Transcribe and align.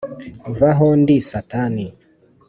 “Va 0.57 0.69
aho 0.73 0.87
ndi 1.01 1.15
Satani 1.29 1.85